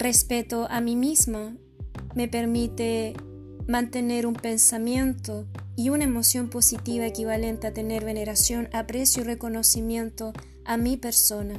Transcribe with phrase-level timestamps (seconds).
[0.00, 1.56] respeto a mí misma
[2.14, 3.14] me permite
[3.66, 10.32] mantener un pensamiento y una emoción positiva equivalente a tener veneración, aprecio y reconocimiento
[10.64, 11.54] a mi persona.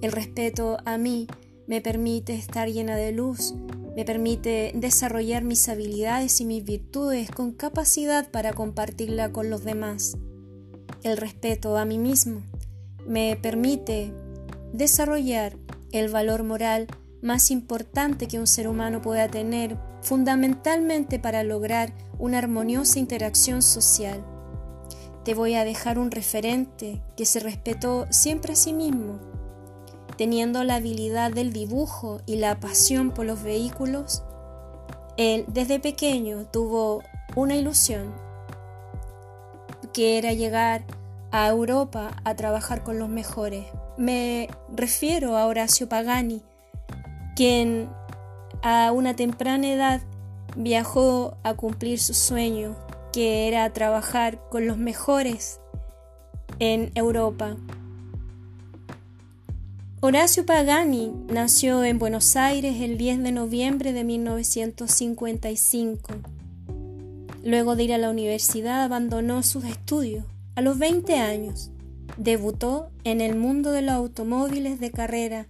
[0.00, 1.26] El respeto a mí
[1.66, 3.54] me permite estar llena de luz,
[3.94, 10.16] me permite desarrollar mis habilidades y mis virtudes con capacidad para compartirla con los demás.
[11.02, 12.42] El respeto a mí mismo
[13.06, 14.12] me permite
[14.72, 15.56] desarrollar
[15.92, 16.86] el valor moral
[17.22, 24.24] más importante que un ser humano pueda tener, fundamentalmente para lograr una armoniosa interacción social.
[25.24, 29.20] Te voy a dejar un referente que se respetó siempre a sí mismo,
[30.16, 34.22] teniendo la habilidad del dibujo y la pasión por los vehículos.
[35.16, 37.02] Él desde pequeño tuvo
[37.36, 38.14] una ilusión,
[39.92, 40.84] que era llegar
[41.30, 43.66] a Europa a trabajar con los mejores.
[43.96, 46.42] Me refiero a Horacio Pagani,
[47.40, 47.88] quien
[48.60, 50.02] a una temprana edad
[50.58, 52.76] viajó a cumplir su sueño,
[53.14, 55.58] que era trabajar con los mejores
[56.58, 57.56] en Europa.
[60.00, 66.12] Horacio Pagani nació en Buenos Aires el 10 de noviembre de 1955.
[67.42, 70.26] Luego de ir a la universidad abandonó sus estudios.
[70.56, 71.70] A los 20 años
[72.18, 75.46] debutó en el mundo de los automóviles de carrera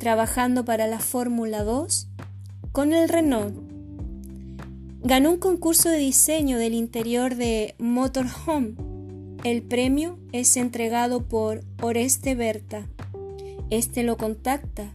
[0.00, 2.08] trabajando para la Fórmula 2
[2.72, 3.54] con el Renault.
[5.02, 8.74] Ganó un concurso de diseño del interior de Motorhome.
[9.44, 12.88] El premio es entregado por Oreste Berta.
[13.68, 14.90] Este lo contacta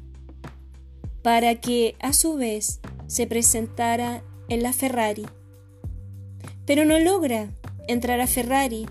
[1.21, 5.27] para que a su vez se presentara en la Ferrari.
[6.65, 7.51] Pero no logra
[7.87, 8.87] entrar a Ferrari,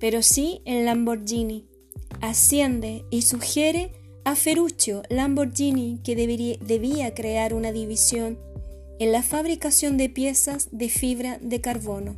[0.00, 1.66] pero sí en Lamborghini.
[2.22, 8.38] Asciende y sugiere a Ferruccio Lamborghini que debía crear una división
[8.98, 12.14] en la fabricación de piezas de fibra de carbono.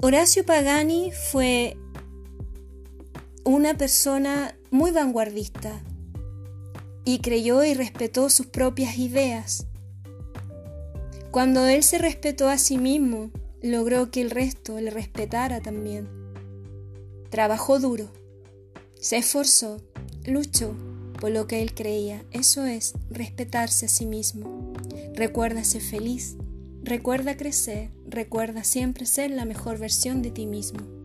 [0.00, 1.76] Horacio Pagani fue
[3.44, 5.80] una persona muy vanguardista
[7.04, 9.66] y creyó y respetó sus propias ideas.
[11.32, 16.08] Cuando él se respetó a sí mismo, logró que el resto le respetara también.
[17.30, 18.08] Trabajó duro
[19.00, 19.82] se esforzó,
[20.24, 20.74] luchó
[21.20, 22.24] por lo que él creía.
[22.30, 24.72] Eso es respetarse a sí mismo.
[25.14, 26.36] Recuerda ser feliz,
[26.82, 30.95] recuerda crecer, recuerda siempre ser la mejor versión de ti mismo.